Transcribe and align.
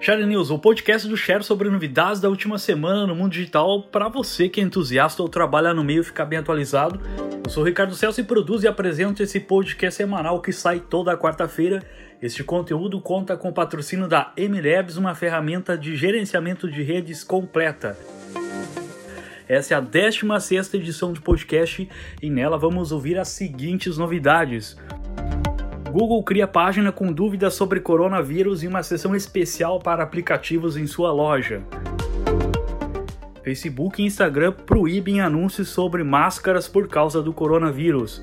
Share 0.00 0.24
News, 0.24 0.50
o 0.50 0.58
podcast 0.60 1.08
do 1.08 1.16
Share 1.16 1.42
sobre 1.42 1.68
novidades 1.68 2.20
da 2.20 2.28
última 2.28 2.56
semana 2.56 3.04
no 3.04 3.16
mundo 3.16 3.32
digital 3.32 3.82
para 3.82 4.08
você 4.08 4.48
que 4.48 4.60
é 4.60 4.64
entusiasta 4.64 5.20
ou 5.20 5.28
trabalha 5.28 5.74
no 5.74 5.82
meio 5.82 6.04
ficar 6.04 6.24
bem 6.24 6.38
atualizado. 6.38 7.00
Eu 7.44 7.50
sou 7.50 7.64
Ricardo 7.64 7.96
Celso 7.96 8.20
e 8.20 8.24
produzo 8.24 8.64
e 8.64 8.68
apresento 8.68 9.24
esse 9.24 9.40
podcast 9.40 9.96
semanal 9.96 10.40
que 10.40 10.52
sai 10.52 10.78
toda 10.78 11.16
quarta-feira. 11.16 11.82
Este 12.22 12.44
conteúdo 12.44 13.00
conta 13.00 13.36
com 13.36 13.48
o 13.48 13.52
patrocínio 13.52 14.06
da 14.06 14.32
MLabs, 14.36 14.96
uma 14.96 15.16
ferramenta 15.16 15.76
de 15.76 15.96
gerenciamento 15.96 16.70
de 16.70 16.80
redes 16.82 17.24
completa. 17.24 17.98
Essa 19.48 19.74
é 19.74 19.76
a 19.76 19.80
16 19.80 20.74
edição 20.74 21.12
de 21.12 21.20
podcast 21.20 21.88
e 22.22 22.30
nela 22.30 22.56
vamos 22.56 22.92
ouvir 22.92 23.18
as 23.18 23.28
seguintes 23.28 23.98
novidades. 23.98 24.76
Google 25.98 26.22
cria 26.22 26.46
página 26.46 26.92
com 26.92 27.12
dúvidas 27.12 27.54
sobre 27.54 27.80
coronavírus 27.80 28.62
e 28.62 28.68
uma 28.68 28.84
seção 28.84 29.16
especial 29.16 29.80
para 29.80 30.04
aplicativos 30.04 30.76
em 30.76 30.86
sua 30.86 31.10
loja. 31.10 31.60
Facebook 33.42 34.00
e 34.00 34.06
Instagram 34.06 34.52
proíbem 34.52 35.20
anúncios 35.20 35.70
sobre 35.70 36.04
máscaras 36.04 36.68
por 36.68 36.86
causa 36.86 37.20
do 37.20 37.32
coronavírus. 37.32 38.22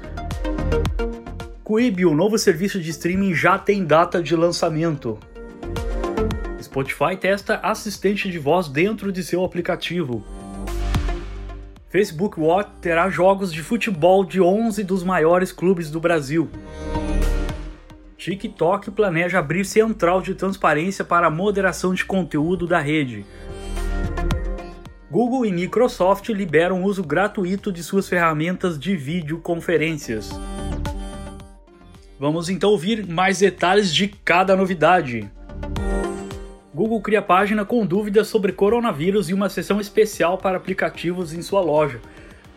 Quibi, 1.65 2.05
o 2.05 2.15
novo 2.15 2.37
serviço 2.37 2.79
de 2.79 2.91
streaming, 2.91 3.33
já 3.33 3.59
tem 3.59 3.83
data 3.83 4.23
de 4.23 4.37
lançamento. 4.37 5.19
Spotify 6.61 7.17
testa 7.19 7.57
assistente 7.57 8.31
de 8.31 8.39
voz 8.39 8.69
dentro 8.69 9.11
de 9.11 9.21
seu 9.21 9.43
aplicativo. 9.43 10.23
Facebook 11.89 12.39
Watch 12.39 12.69
terá 12.79 13.09
jogos 13.09 13.51
de 13.51 13.61
futebol 13.61 14.23
de 14.23 14.39
11 14.39 14.81
dos 14.85 15.03
maiores 15.03 15.51
clubes 15.51 15.91
do 15.91 15.99
Brasil. 15.99 16.49
TikTok 18.17 18.91
planeja 18.91 19.39
abrir 19.39 19.65
central 19.65 20.21
de 20.21 20.33
transparência 20.33 21.03
para 21.03 21.27
a 21.27 21.31
moderação 21.31 21.93
de 21.93 22.05
conteúdo 22.05 22.65
da 22.65 22.79
rede. 22.79 23.25
Google 25.11 25.45
e 25.45 25.51
Microsoft 25.51 26.29
liberam 26.29 26.83
uso 26.83 27.03
gratuito 27.03 27.71
de 27.71 27.83
suas 27.83 28.09
ferramentas 28.09 28.79
de 28.79 28.95
videoconferências. 28.95 30.29
Vamos 32.19 32.49
então 32.49 32.71
ouvir 32.71 33.05
mais 33.05 33.39
detalhes 33.39 33.93
de 33.93 34.07
cada 34.07 34.55
novidade. 34.55 35.29
Google 36.73 37.01
cria 37.01 37.21
página 37.21 37.63
com 37.63 37.85
dúvidas 37.85 38.27
sobre 38.27 38.51
coronavírus 38.51 39.29
e 39.29 39.33
uma 39.33 39.47
seção 39.47 39.79
especial 39.79 40.37
para 40.37 40.57
aplicativos 40.57 41.33
em 41.33 41.41
sua 41.41 41.61
loja. 41.61 42.01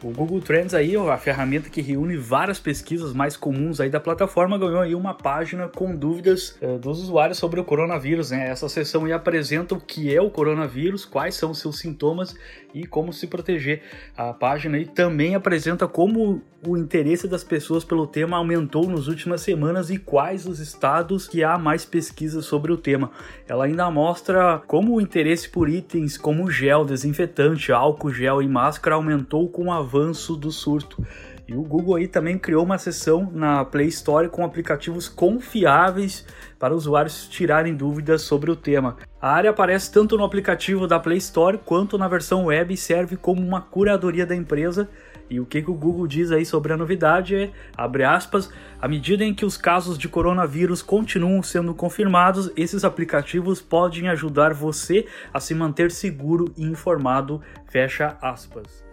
O 0.01 0.13
Google 0.13 0.41
Trends 0.41 0.75
aí, 0.75 0.97
a 0.97 1.17
ferramenta 1.17 1.69
que 1.69 1.83
reúne 1.83 2.17
várias 2.17 2.61
pesquisas 2.61 3.13
mais 3.13 3.37
comuns 3.37 3.81
aí 3.81 3.91
da 3.91 3.99
plataforma, 3.99 4.57
ganhou 4.57 4.81
aí 4.81 4.95
uma 4.95 5.13
página 5.13 5.67
com 5.67 5.93
dúvidas 5.93 6.57
uh, 6.63 6.79
dos 6.79 7.03
usuários 7.03 7.37
sobre 7.37 7.59
o 7.59 7.65
coronavírus. 7.65 8.31
Né? 8.31 8.49
Essa 8.49 8.69
seção 8.69 9.07
aí 9.07 9.13
apresenta 9.13 9.75
o 9.75 9.81
que 9.81 10.15
é 10.15 10.23
o 10.23 10.31
coronavírus, 10.31 11.05
quais 11.05 11.35
são 11.35 11.51
os 11.51 11.59
seus 11.59 11.81
sintomas 11.81 12.37
e 12.73 12.87
como 12.87 13.13
se 13.13 13.27
proteger. 13.27 13.83
A 14.17 14.33
página 14.33 14.77
aí 14.77 14.87
também 14.87 15.35
apresenta 15.35 15.89
como 15.89 16.43
o 16.67 16.77
interesse 16.77 17.29
das 17.29 17.45
pessoas 17.45 17.85
pelo 17.85 18.07
tema 18.07 18.37
aumentou 18.37 18.89
nas 18.89 19.07
últimas 19.07 19.41
semanas 19.41 19.91
e 19.91 19.99
quais 19.99 20.47
os 20.47 20.59
estados 20.59 21.29
que 21.29 21.45
há 21.45 21.57
mais 21.57 21.85
pesquisas 21.85 22.45
sobre 22.45 22.73
o 22.73 22.77
tema. 22.77 23.11
Ela 23.47 23.67
ainda 23.67 23.89
mostra 23.91 24.61
como 24.67 24.97
o 24.97 25.01
interesse 25.01 25.49
por 25.49 25.69
itens 25.69 26.17
como 26.19 26.51
gel, 26.51 26.85
desinfetante, 26.85 27.73
álcool 27.73 28.13
gel 28.13 28.43
e 28.43 28.49
máscara 28.49 28.97
aumentou 28.97 29.49
com 29.49 29.73
a 29.73 29.81
avanço 29.89 30.37
do 30.37 30.53
surto. 30.53 31.03
E 31.49 31.55
o 31.55 31.63
Google 31.63 31.97
aí 31.97 32.07
também 32.07 32.37
criou 32.37 32.63
uma 32.63 32.77
seção 32.77 33.31
na 33.33 33.65
Play 33.65 33.89
Store 33.89 34.29
com 34.29 34.45
aplicativos 34.45 35.09
confiáveis 35.09 36.27
para 36.59 36.75
usuários 36.75 37.27
tirarem 37.27 37.75
dúvidas 37.75 38.21
sobre 38.21 38.51
o 38.51 38.57
tema. 38.57 38.99
A 39.21 39.31
área 39.31 39.49
aparece 39.49 39.91
tanto 39.91 40.19
no 40.19 40.25
aplicativo 40.25 40.87
da 40.87 41.01
Play 41.01 41.17
Store 41.17 41.59
quanto 41.65 41.97
na 41.97 42.07
versão 42.07 42.45
web 42.45 42.75
e 42.75 42.77
serve 42.77 43.17
como 43.17 43.41
uma 43.41 43.63
curadoria 43.63 44.27
da 44.27 44.37
empresa. 44.37 44.91
E 45.31 45.41
o 45.41 45.47
que, 45.47 45.63
que 45.63 45.71
o 45.71 45.75
Google 45.75 46.07
diz 46.07 46.31
aí 46.31 46.45
sobre 46.45 46.73
a 46.73 46.77
novidade 46.77 47.35
é, 47.35 47.51
abre 47.75 48.05
aspas, 48.05 48.51
à 48.81 48.87
medida 48.87 49.25
em 49.25 49.35
que 49.35 49.45
os 49.45 49.57
casos 49.57 49.99
de 49.99 50.09
coronavírus 50.09 50.83
continuam 50.83 51.43
sendo 51.43 51.75
confirmados, 51.75 52.51
esses 52.57 52.85
aplicativos 52.85 53.61
podem 53.61 54.09
ajudar 54.11 54.53
você 54.53 55.07
a 55.33 55.41
se 55.41 55.55
manter 55.55 55.91
seguro 55.91 56.53
e 56.57 56.65
informado, 56.65 57.41
fecha 57.67 58.17
aspas. 58.21 58.88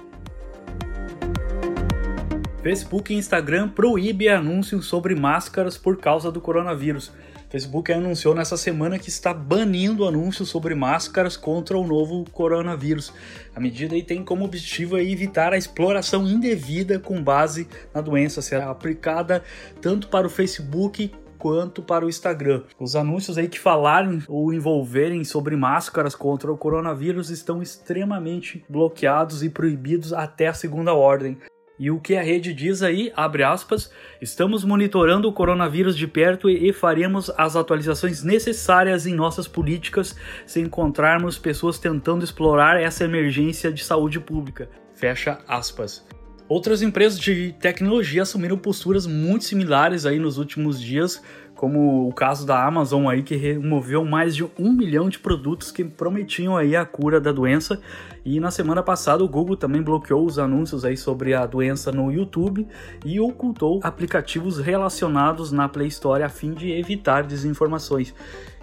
Facebook 2.65 3.13
e 3.13 3.15
Instagram 3.15 3.69
proíbem 3.69 4.27
anúncios 4.27 4.87
sobre 4.87 5.13
máscaras 5.13 5.77
por 5.77 5.97
causa 5.97 6.31
do 6.31 6.41
coronavírus. 6.41 7.11
Facebook 7.47 7.93
anunciou 7.93 8.33
nessa 8.33 8.57
semana 8.57 8.97
que 8.97 9.07
está 9.07 9.31
banindo 9.35 10.07
anúncios 10.07 10.49
sobre 10.49 10.73
máscaras 10.73 11.37
contra 11.37 11.77
o 11.77 11.85
novo 11.85 12.25
coronavírus. 12.31 13.13
A 13.55 13.59
medida 13.59 13.95
tem 14.01 14.25
como 14.25 14.45
objetivo 14.45 14.97
evitar 14.97 15.53
a 15.53 15.59
exploração 15.59 16.25
indevida 16.25 16.97
com 16.97 17.21
base 17.21 17.67
na 17.93 18.01
doença. 18.01 18.41
Será 18.41 18.71
aplicada 18.71 19.43
tanto 19.79 20.07
para 20.07 20.25
o 20.25 20.29
Facebook 20.29 21.11
quanto 21.37 21.83
para 21.83 22.03
o 22.03 22.09
Instagram. 22.09 22.63
Os 22.79 22.95
anúncios 22.95 23.37
aí 23.37 23.47
que 23.47 23.59
falarem 23.59 24.23
ou 24.27 24.51
envolverem 24.51 25.23
sobre 25.23 25.55
máscaras 25.55 26.15
contra 26.15 26.51
o 26.51 26.57
coronavírus 26.57 27.29
estão 27.29 27.61
extremamente 27.61 28.65
bloqueados 28.67 29.43
e 29.43 29.51
proibidos 29.51 30.11
até 30.13 30.47
a 30.47 30.53
segunda 30.55 30.95
ordem. 30.95 31.37
E 31.77 31.91
o 31.91 31.99
que 31.99 32.15
a 32.15 32.23
rede 32.23 32.53
diz 32.53 32.81
aí, 32.81 33.11
abre 33.15 33.43
aspas, 33.43 33.91
estamos 34.21 34.63
monitorando 34.63 35.27
o 35.27 35.33
coronavírus 35.33 35.97
de 35.97 36.07
perto 36.07 36.49
e 36.49 36.71
faremos 36.71 37.29
as 37.37 37.57
atualizações 37.57 38.23
necessárias 38.23 39.05
em 39.05 39.13
nossas 39.13 39.45
políticas 39.45 40.15
se 40.45 40.61
encontrarmos 40.61 41.37
pessoas 41.37 41.77
tentando 41.77 42.23
explorar 42.23 42.79
essa 42.79 43.03
emergência 43.03 43.73
de 43.73 43.83
saúde 43.83 44.21
pública. 44.21 44.69
Fecha 44.93 45.39
aspas. 45.45 46.05
Outras 46.47 46.83
empresas 46.83 47.19
de 47.19 47.53
tecnologia 47.59 48.21
assumiram 48.21 48.55
posturas 48.55 49.07
muito 49.07 49.45
similares 49.45 50.05
aí 50.05 50.19
nos 50.19 50.37
últimos 50.37 50.79
dias, 50.79 51.21
como 51.55 52.07
o 52.07 52.13
caso 52.13 52.45
da 52.45 52.65
Amazon 52.65 53.07
aí 53.07 53.23
que 53.23 53.35
removeu 53.35 54.03
mais 54.03 54.35
de 54.35 54.43
um 54.59 54.71
milhão 54.73 55.09
de 55.09 55.17
produtos 55.17 55.71
que 55.71 55.83
prometiam 55.83 56.55
aí 56.55 56.75
a 56.75 56.85
cura 56.85 57.19
da 57.19 57.31
doença 57.31 57.79
e 58.25 58.39
na 58.39 58.51
semana 58.51 58.83
passada 58.83 59.23
o 59.23 59.27
Google 59.27 59.55
também 59.55 59.81
bloqueou 59.81 60.25
os 60.25 60.37
anúncios 60.37 60.83
aí 60.83 60.97
sobre 60.97 61.33
a 61.33 61.45
doença 61.45 61.91
no 61.91 62.11
YouTube 62.11 62.67
e 63.05 63.19
ocultou 63.19 63.79
aplicativos 63.83 64.59
relacionados 64.59 65.51
na 65.51 65.69
Play 65.69 65.87
Store 65.87 66.23
a 66.23 66.29
fim 66.29 66.53
de 66.53 66.71
evitar 66.71 67.23
desinformações. 67.23 68.13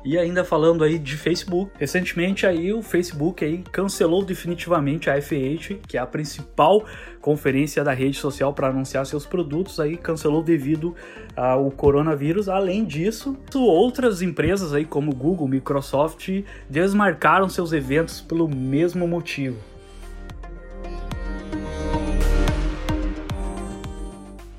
E 0.05 0.19
ainda 0.19 0.43
falando 0.43 0.83
aí 0.83 0.99
de 0.99 1.17
Facebook, 1.17 1.71
recentemente 1.79 2.45
aí 2.45 2.73
o 2.73 2.83
Facebook 2.83 3.45
aí 3.45 3.63
cancelou 3.71 4.25
definitivamente 4.25 5.09
a 5.09 5.17
F8, 5.17 5.79
que 5.87 5.97
é 5.97 6.01
a 6.01 6.07
principal 6.07 6.85
conferência 7.21 7.85
da 7.85 7.93
rede 7.93 8.19
social 8.19 8.53
para 8.53 8.67
anunciar 8.67 9.07
seus 9.07 9.25
produtos, 9.25 9.79
aí 9.79 9.97
cancelou 9.97 10.43
devido 10.43 10.97
ao 11.37 11.71
coronavírus. 11.71 12.49
Além 12.49 12.85
disso, 12.85 13.37
outras 13.55 14.23
empresas 14.23 14.75
aí 14.75 14.85
como 14.85 15.15
Google, 15.15 15.47
Microsoft 15.47 16.29
desmarcaram 16.69 17.49
seus 17.49 17.73
eventos 17.73 18.21
pelo 18.21 18.49
mesmo 18.49 19.07
motivo. 19.07 19.57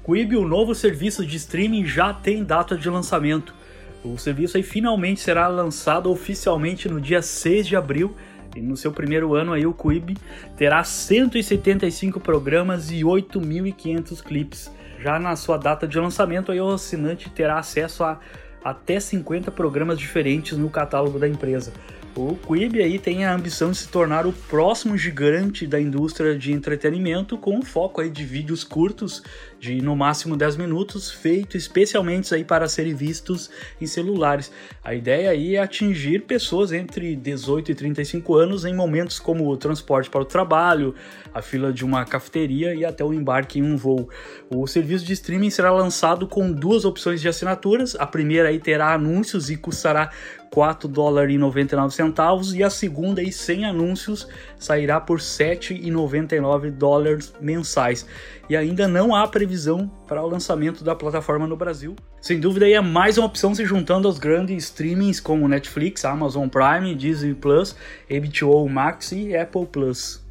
Quibi, 0.06 0.38
o 0.38 0.48
novo 0.48 0.74
serviço 0.74 1.26
de 1.26 1.36
streaming, 1.36 1.86
já 1.86 2.14
tem 2.14 2.46
data 2.46 2.78
de 2.78 2.90
lançamento. 2.90 3.54
O 4.04 4.18
serviço 4.18 4.58
aí 4.58 4.64
finalmente 4.64 5.22
será 5.22 5.48
lançado 5.48 6.12
oficialmente 6.12 6.90
no 6.90 7.00
dia 7.00 7.22
6 7.22 7.68
de 7.68 7.76
abril. 7.76 8.16
E 8.56 8.62
no 8.62 8.78
seu 8.78 8.92
primeiro 8.92 9.34
ano 9.34 9.54
aí 9.54 9.66
o 9.66 9.74
Quibi 9.74 10.16
terá 10.56 10.84
175 10.84 12.20
programas 12.20 12.92
e 12.92 13.02
8.500 13.02 14.22
clipes. 14.22 14.72
Já 15.00 15.18
na 15.18 15.36
sua 15.36 15.58
data 15.58 15.88
de 15.88 15.98
lançamento 16.00 16.52
aí 16.52 16.62
o 16.62 16.70
assinante 16.70 17.30
terá 17.30 17.58
acesso 17.58 18.04
a 18.04 18.20
até 18.64 19.00
50 19.00 19.52
programas 19.52 20.00
diferentes 20.00 20.58
no 20.58 20.70
catálogo 20.70 21.20
da 21.20 21.28
empresa. 21.28 21.74
O 22.16 22.36
Quibi 22.36 22.80
aí 22.80 23.00
tem 23.00 23.26
a 23.26 23.34
ambição 23.34 23.72
de 23.72 23.78
se 23.78 23.88
tornar 23.88 24.28
o 24.28 24.32
próximo 24.32 24.96
gigante 24.96 25.66
da 25.66 25.82
indústria 25.82 26.38
de 26.38 26.52
entretenimento 26.54 27.40
com 27.40 27.60
foco 27.64 28.02
aí 28.02 28.10
de 28.12 28.24
vídeos 28.24 28.64
curtos 28.64 29.24
de 29.60 29.82
no 29.82 29.96
máximo 29.96 30.38
10 30.38 30.58
minutos, 30.58 31.10
feitos 31.10 31.56
especialmente 31.56 32.36
aí 32.36 32.44
para 32.44 32.68
serem 32.68 32.94
vistos 32.94 33.50
em 33.82 33.88
celulares. 33.88 34.52
A 34.84 34.94
ideia 34.94 35.32
aí 35.32 35.56
é 35.56 35.60
atingir 35.60 36.20
pessoas 36.26 36.72
entre 36.72 37.16
18 37.16 37.72
e 37.72 37.76
35 37.76 38.36
anos 38.36 38.64
em 38.64 38.76
momentos 38.76 39.20
como 39.20 39.50
o 39.50 39.58
transporte 39.58 40.08
para 40.08 40.22
o 40.22 40.26
trabalho, 40.26 40.94
a 41.34 41.42
fila 41.42 41.74
de 41.74 41.84
uma 41.84 42.06
cafeteria 42.06 42.76
e 42.76 42.86
até 42.86 43.04
o 43.04 43.12
embarque 43.12 43.58
em 43.58 43.64
um 43.64 43.76
voo. 43.76 44.08
O 44.52 44.68
serviço 44.68 45.04
de 45.04 45.14
streaming 45.14 45.50
será 45.50 45.72
lançado 45.72 46.28
com 46.28 46.52
duas 46.52 46.86
opções 46.86 47.20
de 47.20 47.28
assinaturas. 47.28 47.96
A 47.96 48.06
primeira 48.06 48.50
aí 48.50 48.60
terá 48.60 48.94
anúncios 48.94 49.50
e 49.50 49.58
custará 49.58 50.12
4 50.54 50.88
dólares 50.88 51.34
e 51.34 51.38
99 51.40 51.96
centavos 51.96 52.54
e 52.54 52.62
a 52.62 52.70
segunda 52.70 53.22
aí 53.22 53.32
sem 53.32 53.66
anúncios 53.66 54.28
sairá 54.60 55.02
por 55.02 55.18
7,99 55.18 56.70
dólares 56.70 57.34
mensais. 57.42 58.06
E 58.48 58.56
ainda 58.56 58.88
não 58.88 59.16
há 59.16 59.28
previsão 59.28 59.92
para 60.08 60.22
o 60.22 60.28
lançamento 60.28 60.84
da 60.84 60.94
plataforma 60.94 61.48
no 61.48 61.58
Brasil. 61.58 61.96
Sem 62.22 62.40
dúvida 62.40 62.70
é 62.70 62.80
mais 62.80 63.18
uma 63.18 63.26
opção 63.26 63.56
se 63.56 63.66
juntando 63.66 64.08
aos 64.08 64.20
grandes 64.20 64.66
streamings 64.66 65.20
como 65.20 65.48
Netflix, 65.48 66.06
Amazon 66.06 66.48
Prime, 66.48 66.94
Disney 66.94 67.34
Plus, 67.34 67.76
HBO 68.08 68.70
Max 68.70 69.12
e 69.12 69.36
Apple 69.36 69.66
Plus. 69.66 70.24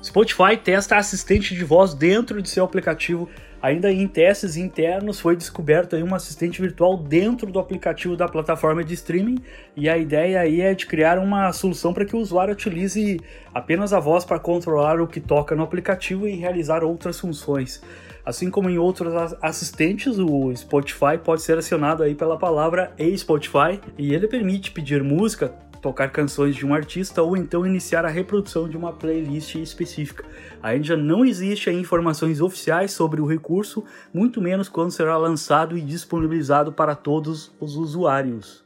Spotify 0.00 0.56
testa 0.56 0.96
assistente 0.96 1.56
de 1.56 1.64
voz 1.64 1.92
dentro 1.92 2.40
de 2.40 2.48
seu 2.48 2.64
aplicativo. 2.64 3.28
Ainda 3.64 3.90
em 3.90 4.06
testes 4.06 4.58
internos 4.58 5.18
foi 5.18 5.34
descoberto 5.34 5.96
aí 5.96 6.02
um 6.02 6.14
assistente 6.14 6.60
virtual 6.60 6.98
dentro 6.98 7.50
do 7.50 7.58
aplicativo 7.58 8.14
da 8.14 8.28
plataforma 8.28 8.84
de 8.84 8.92
streaming 8.92 9.38
e 9.74 9.88
a 9.88 9.96
ideia 9.96 10.38
aí 10.40 10.60
é 10.60 10.74
de 10.74 10.84
criar 10.84 11.18
uma 11.18 11.50
solução 11.50 11.94
para 11.94 12.04
que 12.04 12.14
o 12.14 12.18
usuário 12.18 12.52
utilize 12.52 13.18
apenas 13.54 13.94
a 13.94 13.98
voz 13.98 14.22
para 14.22 14.38
controlar 14.38 15.00
o 15.00 15.06
que 15.06 15.18
toca 15.18 15.56
no 15.56 15.62
aplicativo 15.62 16.28
e 16.28 16.36
realizar 16.36 16.84
outras 16.84 17.18
funções. 17.18 17.82
Assim 18.22 18.50
como 18.50 18.68
em 18.68 18.76
outros 18.76 19.14
assistentes, 19.40 20.18
o 20.18 20.54
Spotify 20.54 21.16
pode 21.16 21.40
ser 21.40 21.56
acionado 21.56 22.02
aí 22.02 22.14
pela 22.14 22.36
palavra 22.36 22.92
Ei 22.98 23.16
Spotify 23.16 23.80
e 23.96 24.12
ele 24.12 24.28
permite 24.28 24.72
pedir 24.72 25.02
música, 25.02 25.54
tocar 25.84 26.08
canções 26.10 26.56
de 26.56 26.64
um 26.64 26.72
artista 26.72 27.22
ou 27.22 27.36
então 27.36 27.66
iniciar 27.66 28.06
a 28.06 28.08
reprodução 28.08 28.66
de 28.66 28.74
uma 28.74 28.90
playlist 28.90 29.56
específica. 29.56 30.24
Ainda 30.62 30.96
não 30.96 31.26
existe 31.26 31.70
informações 31.70 32.40
oficiais 32.40 32.90
sobre 32.92 33.20
o 33.20 33.26
recurso, 33.26 33.84
muito 34.12 34.40
menos 34.40 34.66
quando 34.66 34.92
será 34.92 35.18
lançado 35.18 35.76
e 35.76 35.82
disponibilizado 35.82 36.72
para 36.72 36.94
todos 36.94 37.52
os 37.60 37.76
usuários. 37.76 38.64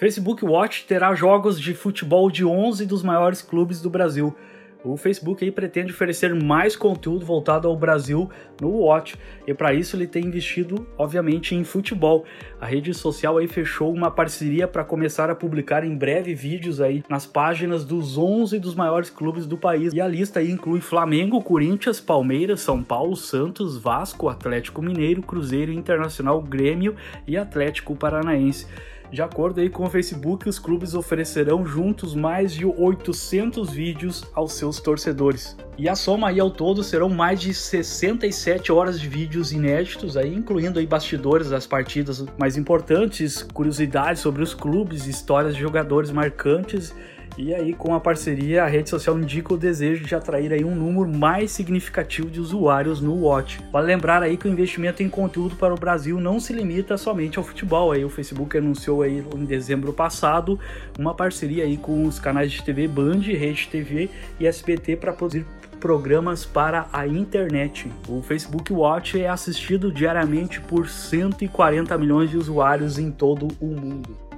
Facebook 0.00 0.44
Watch 0.44 0.84
terá 0.88 1.14
jogos 1.14 1.60
de 1.60 1.74
futebol 1.74 2.28
de 2.28 2.44
11 2.44 2.84
dos 2.86 3.04
maiores 3.04 3.40
clubes 3.40 3.80
do 3.80 3.88
Brasil. 3.88 4.34
O 4.84 4.98
Facebook 4.98 5.42
aí 5.42 5.50
pretende 5.50 5.92
oferecer 5.92 6.34
mais 6.34 6.76
conteúdo 6.76 7.24
voltado 7.24 7.66
ao 7.66 7.74
Brasil 7.74 8.28
no 8.60 8.68
Watch 8.68 9.16
e 9.46 9.54
para 9.54 9.72
isso 9.72 9.96
ele 9.96 10.06
tem 10.06 10.26
investido, 10.26 10.86
obviamente, 10.98 11.54
em 11.54 11.64
futebol. 11.64 12.24
A 12.60 12.66
rede 12.66 12.92
social 12.92 13.38
aí 13.38 13.48
fechou 13.48 13.90
uma 13.92 14.10
parceria 14.10 14.68
para 14.68 14.84
começar 14.84 15.30
a 15.30 15.34
publicar 15.34 15.84
em 15.84 15.96
breve 15.96 16.34
vídeos 16.34 16.82
aí 16.82 17.02
nas 17.08 17.24
páginas 17.24 17.84
dos 17.84 18.18
11 18.18 18.58
dos 18.58 18.74
maiores 18.74 19.08
clubes 19.08 19.46
do 19.46 19.56
país. 19.56 19.94
E 19.94 20.00
a 20.00 20.06
lista 20.06 20.40
aí 20.40 20.50
inclui 20.50 20.82
Flamengo, 20.82 21.42
Corinthians, 21.42 21.98
Palmeiras, 21.98 22.60
São 22.60 22.82
Paulo, 22.82 23.16
Santos, 23.16 23.78
Vasco, 23.78 24.28
Atlético 24.28 24.82
Mineiro, 24.82 25.22
Cruzeiro 25.22 25.72
Internacional, 25.72 26.42
Grêmio 26.42 26.94
e 27.26 27.38
Atlético 27.38 27.96
Paranaense. 27.96 28.66
De 29.14 29.22
acordo 29.22 29.60
aí 29.60 29.70
com 29.70 29.84
o 29.84 29.88
Facebook, 29.88 30.48
os 30.48 30.58
clubes 30.58 30.92
oferecerão 30.92 31.64
juntos 31.64 32.16
mais 32.16 32.52
de 32.52 32.66
800 32.66 33.70
vídeos 33.70 34.24
aos 34.34 34.54
seus 34.54 34.80
torcedores. 34.80 35.56
E 35.78 35.88
a 35.88 35.94
soma 35.94 36.30
aí 36.30 36.40
ao 36.40 36.50
todo 36.50 36.82
serão 36.82 37.08
mais 37.08 37.40
de 37.40 37.54
67 37.54 38.72
horas 38.72 39.00
de 39.00 39.08
vídeos 39.08 39.52
inéditos, 39.52 40.16
aí 40.16 40.34
incluindo 40.34 40.80
aí 40.80 40.86
bastidores 40.86 41.48
das 41.48 41.64
partidas 41.64 42.26
mais 42.36 42.56
importantes, 42.56 43.40
curiosidades 43.40 44.20
sobre 44.20 44.42
os 44.42 44.52
clubes, 44.52 45.06
histórias 45.06 45.54
de 45.54 45.60
jogadores 45.60 46.10
marcantes 46.10 46.92
e 47.36 47.52
aí, 47.52 47.72
com 47.72 47.94
a 47.94 48.00
parceria, 48.00 48.62
a 48.62 48.68
rede 48.68 48.88
social 48.88 49.18
indica 49.18 49.52
o 49.52 49.56
desejo 49.56 50.04
de 50.04 50.14
atrair 50.14 50.52
aí 50.52 50.64
um 50.64 50.74
número 50.74 51.08
mais 51.08 51.50
significativo 51.50 52.30
de 52.30 52.38
usuários 52.38 53.00
no 53.00 53.14
Watch. 53.24 53.60
Vale 53.72 53.88
lembrar 53.88 54.22
aí 54.22 54.36
que 54.36 54.46
o 54.46 54.50
investimento 54.50 55.02
em 55.02 55.08
conteúdo 55.08 55.56
para 55.56 55.74
o 55.74 55.78
Brasil 55.78 56.20
não 56.20 56.38
se 56.38 56.52
limita 56.52 56.96
somente 56.96 57.36
ao 57.36 57.44
futebol. 57.44 57.90
Aí 57.90 58.04
o 58.04 58.08
Facebook 58.08 58.56
anunciou 58.56 59.02
aí 59.02 59.24
em 59.34 59.44
dezembro 59.44 59.92
passado 59.92 60.60
uma 60.96 61.12
parceria 61.12 61.64
aí 61.64 61.76
com 61.76 62.04
os 62.04 62.20
canais 62.20 62.52
de 62.52 62.62
TV 62.62 62.86
Band, 62.86 63.18
Rede 63.18 63.68
TV 63.68 64.10
e 64.38 64.46
SBT 64.46 64.96
para 64.96 65.12
produzir 65.12 65.44
programas 65.80 66.46
para 66.46 66.86
a 66.92 67.06
internet. 67.06 67.90
O 68.08 68.22
Facebook 68.22 68.72
Watch 68.72 69.20
é 69.20 69.28
assistido 69.28 69.92
diariamente 69.92 70.60
por 70.60 70.88
140 70.88 71.98
milhões 71.98 72.30
de 72.30 72.36
usuários 72.36 72.96
em 72.96 73.10
todo 73.10 73.48
o 73.60 73.66
mundo. 73.66 74.33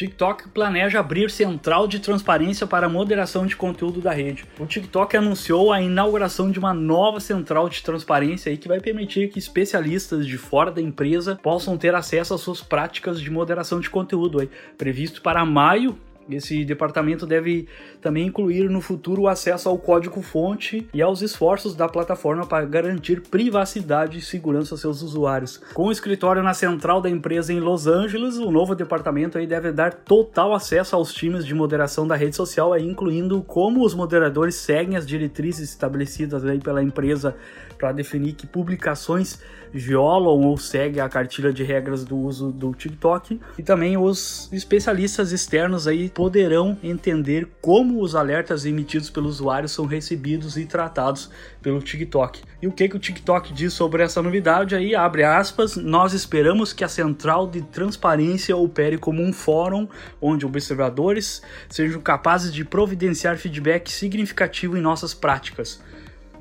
TikTok 0.00 0.48
planeja 0.48 0.98
abrir 0.98 1.30
central 1.30 1.86
de 1.86 2.00
transparência 2.00 2.66
para 2.66 2.88
moderação 2.88 3.44
de 3.44 3.54
conteúdo 3.54 4.00
da 4.00 4.10
rede. 4.10 4.46
O 4.58 4.64
TikTok 4.64 5.14
anunciou 5.14 5.70
a 5.70 5.82
inauguração 5.82 6.50
de 6.50 6.58
uma 6.58 6.72
nova 6.72 7.20
central 7.20 7.68
de 7.68 7.82
transparência 7.82 8.56
que 8.56 8.66
vai 8.66 8.80
permitir 8.80 9.28
que 9.28 9.38
especialistas 9.38 10.26
de 10.26 10.38
fora 10.38 10.70
da 10.70 10.80
empresa 10.80 11.38
possam 11.42 11.76
ter 11.76 11.94
acesso 11.94 12.32
às 12.32 12.40
suas 12.40 12.62
práticas 12.62 13.20
de 13.20 13.30
moderação 13.30 13.78
de 13.78 13.90
conteúdo 13.90 14.40
aí, 14.40 14.48
previsto 14.78 15.20
para 15.20 15.44
maio 15.44 15.98
esse 16.36 16.64
departamento 16.64 17.26
deve 17.26 17.66
também 18.00 18.26
incluir 18.26 18.68
no 18.68 18.80
futuro 18.80 19.22
o 19.22 19.28
acesso 19.28 19.68
ao 19.68 19.78
código-fonte 19.78 20.88
e 20.92 21.02
aos 21.02 21.22
esforços 21.22 21.74
da 21.74 21.88
plataforma 21.88 22.46
para 22.46 22.64
garantir 22.66 23.20
privacidade 23.22 24.18
e 24.18 24.22
segurança 24.22 24.74
aos 24.74 24.80
seus 24.80 25.02
usuários. 25.02 25.58
Com 25.74 25.86
o 25.86 25.92
escritório 25.92 26.42
na 26.42 26.54
central 26.54 27.00
da 27.00 27.10
empresa 27.10 27.52
em 27.52 27.60
Los 27.60 27.86
Angeles, 27.86 28.36
o 28.36 28.50
novo 28.50 28.74
departamento 28.74 29.38
aí 29.38 29.46
deve 29.46 29.72
dar 29.72 29.92
total 29.92 30.54
acesso 30.54 30.96
aos 30.96 31.12
times 31.12 31.44
de 31.44 31.54
moderação 31.54 32.06
da 32.06 32.16
rede 32.16 32.36
social, 32.36 32.72
aí, 32.72 32.86
incluindo 32.86 33.42
como 33.42 33.84
os 33.84 33.94
moderadores 33.94 34.54
seguem 34.54 34.96
as 34.96 35.06
diretrizes 35.06 35.70
estabelecidas 35.70 36.44
aí 36.44 36.58
pela 36.58 36.82
empresa 36.82 37.34
para 37.78 37.92
definir 37.92 38.34
que 38.34 38.46
publicações 38.46 39.40
violam 39.72 40.40
ou 40.40 40.56
seguem 40.58 41.00
a 41.00 41.08
cartilha 41.08 41.52
de 41.52 41.62
regras 41.62 42.04
do 42.04 42.16
uso 42.16 42.50
do 42.50 42.74
TikTok. 42.74 43.40
E 43.58 43.62
também 43.62 43.96
os 43.96 44.52
especialistas 44.52 45.32
externos 45.32 45.86
aí 45.86 46.08
poderão 46.20 46.76
entender 46.82 47.48
como 47.62 48.02
os 48.02 48.14
alertas 48.14 48.66
emitidos 48.66 49.08
pelos 49.08 49.36
usuários 49.36 49.72
são 49.72 49.86
recebidos 49.86 50.58
e 50.58 50.66
tratados 50.66 51.30
pelo 51.62 51.80
TikTok. 51.80 52.42
E 52.60 52.66
o 52.66 52.72
que, 52.72 52.90
que 52.90 52.96
o 52.96 52.98
TikTok 52.98 53.54
diz 53.54 53.72
sobre 53.72 54.02
essa 54.02 54.20
novidade 54.20 54.74
aí? 54.74 54.94
Abre 54.94 55.24
aspas, 55.24 55.76
nós 55.76 56.12
esperamos 56.12 56.74
que 56.74 56.84
a 56.84 56.88
central 56.90 57.46
de 57.46 57.62
transparência 57.62 58.54
opere 58.54 58.98
como 58.98 59.22
um 59.22 59.32
fórum 59.32 59.88
onde 60.20 60.44
observadores 60.44 61.40
sejam 61.70 62.02
capazes 62.02 62.52
de 62.52 62.66
providenciar 62.66 63.38
feedback 63.38 63.90
significativo 63.90 64.76
em 64.76 64.82
nossas 64.82 65.14
práticas 65.14 65.80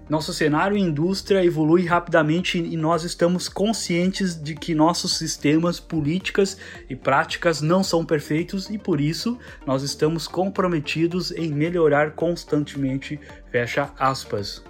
nosso 0.09 0.33
cenário 0.33 0.75
e 0.75 0.81
indústria 0.81 1.45
evolui 1.45 1.85
rapidamente 1.85 2.57
e 2.57 2.75
nós 2.75 3.03
estamos 3.03 3.47
conscientes 3.47 4.41
de 4.41 4.55
que 4.55 4.73
nossos 4.73 5.15
sistemas, 5.15 5.79
políticas 5.79 6.57
e 6.89 6.95
práticas 6.95 7.61
não 7.61 7.83
são 7.83 8.03
perfeitos 8.03 8.71
e 8.71 8.77
por 8.79 8.99
isso 8.99 9.37
nós 9.67 9.83
estamos 9.83 10.27
comprometidos 10.27 11.31
em 11.31 11.53
melhorar 11.53 12.13
constantemente. 12.13 13.19
Fecha 13.51 13.91
aspas. 13.99 14.63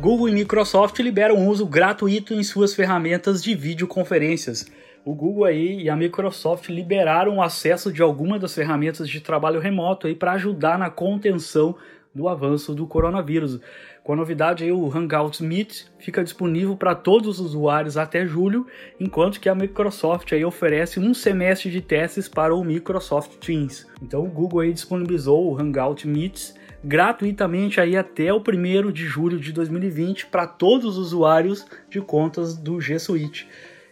Google 0.00 0.28
e 0.28 0.32
Microsoft 0.32 0.98
liberam 0.98 1.46
uso 1.46 1.64
gratuito 1.64 2.34
em 2.34 2.42
suas 2.42 2.74
ferramentas 2.74 3.44
de 3.44 3.54
videoconferências. 3.54 4.66
O 5.04 5.14
Google 5.14 5.44
aí 5.44 5.82
e 5.82 5.88
a 5.88 5.94
Microsoft 5.94 6.68
liberaram 6.68 7.36
o 7.36 7.42
acesso 7.42 7.92
de 7.92 8.02
algumas 8.02 8.40
das 8.40 8.54
ferramentas 8.54 9.08
de 9.08 9.20
trabalho 9.20 9.60
remoto 9.60 10.06
aí 10.06 10.14
para 10.14 10.32
ajudar 10.32 10.78
na 10.78 10.90
contenção 10.90 11.76
do 12.14 12.28
avanço 12.28 12.74
do 12.74 12.86
coronavírus. 12.86 13.60
Com 14.02 14.12
a 14.12 14.16
novidade 14.16 14.62
aí, 14.62 14.70
o 14.70 14.88
Hangouts 14.88 15.40
Meet 15.40 15.86
fica 15.98 16.22
disponível 16.22 16.76
para 16.76 16.94
todos 16.94 17.40
os 17.40 17.46
usuários 17.46 17.96
até 17.96 18.26
julho, 18.26 18.66
enquanto 19.00 19.40
que 19.40 19.48
a 19.48 19.54
Microsoft 19.54 20.32
aí 20.32 20.44
oferece 20.44 21.00
um 21.00 21.12
semestre 21.12 21.70
de 21.70 21.80
testes 21.80 22.28
para 22.28 22.54
o 22.54 22.62
Microsoft 22.62 23.36
Teams. 23.38 23.86
Então 24.00 24.24
o 24.24 24.30
Google 24.30 24.60
aí 24.60 24.72
disponibilizou 24.72 25.50
o 25.50 25.58
Hangout 25.58 26.06
Meets 26.06 26.54
gratuitamente 26.84 27.80
aí 27.80 27.96
até 27.96 28.30
o 28.32 28.38
1 28.38 28.92
de 28.92 29.06
julho 29.06 29.40
de 29.40 29.52
2020 29.52 30.26
para 30.26 30.46
todos 30.46 30.84
os 30.84 30.98
usuários 30.98 31.66
de 31.88 32.00
contas 32.00 32.56
do 32.56 32.78
G 32.78 32.98
Suite. 32.98 33.48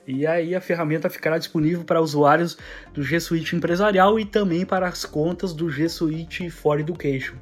E 0.06 0.26
aí 0.26 0.54
a 0.54 0.60
ferramenta 0.60 1.08
ficará 1.08 1.38
disponível 1.38 1.84
para 1.84 2.00
usuários 2.00 2.58
do 2.92 3.02
G 3.02 3.18
Suite 3.18 3.56
empresarial 3.56 4.20
e 4.20 4.26
também 4.26 4.66
para 4.66 4.86
as 4.86 5.06
contas 5.06 5.54
do 5.54 5.70
G 5.70 5.88
Suite 5.88 6.50
for 6.50 6.80
Education. 6.80 7.36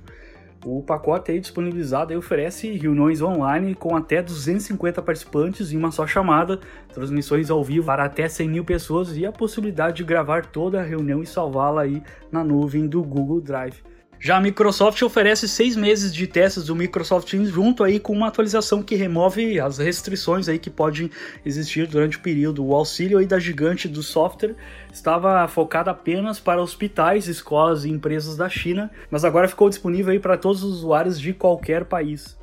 O 0.64 0.82
pacote 0.82 1.32
aí 1.32 1.40
disponibilizado 1.40 2.12
aí 2.12 2.18
oferece 2.18 2.70
reuniões 2.76 3.22
online 3.22 3.74
com 3.74 3.96
até 3.96 4.22
250 4.22 5.00
participantes 5.00 5.72
em 5.72 5.78
uma 5.78 5.90
só 5.90 6.06
chamada, 6.06 6.60
transmissões 6.92 7.50
ao 7.50 7.64
vivo 7.64 7.86
para 7.86 8.04
até 8.04 8.28
100 8.28 8.48
mil 8.50 8.64
pessoas 8.64 9.16
e 9.16 9.24
a 9.24 9.32
possibilidade 9.32 9.98
de 9.98 10.04
gravar 10.04 10.44
toda 10.44 10.78
a 10.78 10.84
reunião 10.84 11.22
e 11.22 11.26
salvá-la 11.26 11.82
aí 11.82 12.02
na 12.30 12.44
nuvem 12.44 12.86
do 12.86 13.02
Google 13.02 13.40
Drive. 13.40 13.82
Já 14.22 14.36
a 14.36 14.40
Microsoft 14.40 15.00
oferece 15.00 15.48
seis 15.48 15.74
meses 15.74 16.12
de 16.12 16.26
testes 16.26 16.64
do 16.64 16.76
Microsoft 16.76 17.30
Teams 17.30 17.48
junto 17.48 17.82
aí 17.82 17.98
com 17.98 18.12
uma 18.12 18.28
atualização 18.28 18.82
que 18.82 18.94
remove 18.94 19.58
as 19.58 19.78
restrições 19.78 20.46
aí 20.46 20.58
que 20.58 20.68
podem 20.68 21.10
existir 21.42 21.86
durante 21.86 22.18
o 22.18 22.20
período. 22.20 22.62
O 22.62 22.74
auxílio 22.74 23.16
aí 23.16 23.24
da 23.24 23.38
gigante 23.38 23.88
do 23.88 24.02
software 24.02 24.56
estava 24.92 25.48
focado 25.48 25.88
apenas 25.88 26.38
para 26.38 26.60
hospitais, 26.60 27.28
escolas 27.28 27.86
e 27.86 27.88
empresas 27.88 28.36
da 28.36 28.46
China, 28.46 28.90
mas 29.10 29.24
agora 29.24 29.48
ficou 29.48 29.70
disponível 29.70 30.12
aí 30.12 30.18
para 30.18 30.36
todos 30.36 30.62
os 30.62 30.74
usuários 30.74 31.18
de 31.18 31.32
qualquer 31.32 31.86
país. 31.86 32.38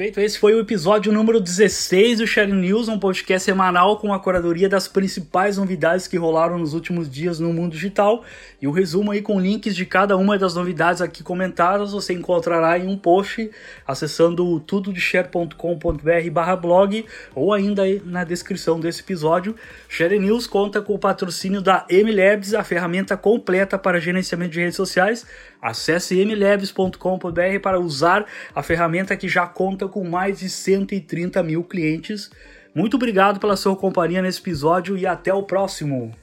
Perfeito, 0.00 0.20
esse 0.24 0.38
foi 0.38 0.54
o 0.54 0.60
episódio 0.60 1.12
número 1.12 1.38
16 1.38 2.20
do 2.20 2.26
Share 2.26 2.50
News, 2.50 2.88
um 2.88 2.98
podcast 2.98 3.44
semanal 3.44 3.98
com 3.98 4.14
a 4.14 4.18
curadoria 4.18 4.66
das 4.66 4.88
principais 4.88 5.58
novidades 5.58 6.08
que 6.08 6.16
rolaram 6.16 6.58
nos 6.58 6.72
últimos 6.72 7.10
dias 7.10 7.38
no 7.38 7.52
mundo 7.52 7.72
digital. 7.72 8.24
E 8.62 8.66
o 8.66 8.70
resumo 8.70 9.10
aí 9.10 9.20
com 9.20 9.38
links 9.38 9.76
de 9.76 9.84
cada 9.84 10.16
uma 10.16 10.38
das 10.38 10.54
novidades 10.54 11.02
aqui 11.02 11.22
comentadas 11.22 11.92
você 11.92 12.14
encontrará 12.14 12.78
em 12.78 12.88
um 12.88 12.96
post 12.96 13.50
acessando 13.86 14.58
tudodeshare.com.br 14.60 16.56
blog 16.58 17.04
ou 17.34 17.52
ainda 17.52 17.82
aí 17.82 18.00
na 18.02 18.24
descrição 18.24 18.80
desse 18.80 19.02
episódio. 19.02 19.54
Share 19.86 20.18
News 20.18 20.46
conta 20.46 20.80
com 20.80 20.94
o 20.94 20.98
patrocínio 20.98 21.60
da 21.60 21.84
MLabs, 21.90 22.54
a 22.54 22.64
ferramenta 22.64 23.18
completa 23.18 23.76
para 23.76 24.00
gerenciamento 24.00 24.52
de 24.52 24.60
redes 24.60 24.76
sociais. 24.76 25.26
Acesse 25.60 26.18
mlabs.com.br 26.18 27.60
para 27.62 27.78
usar 27.78 28.24
a 28.54 28.62
ferramenta 28.62 29.14
que 29.14 29.28
já 29.28 29.46
conta 29.46 29.89
com 29.90 30.04
mais 30.04 30.38
de 30.38 30.48
130 30.48 31.42
mil 31.42 31.62
clientes. 31.64 32.30
Muito 32.74 32.94
obrigado 32.94 33.40
pela 33.40 33.56
sua 33.56 33.76
companhia 33.76 34.22
nesse 34.22 34.40
episódio 34.40 34.96
e 34.96 35.06
até 35.06 35.34
o 35.34 35.42
próximo! 35.42 36.14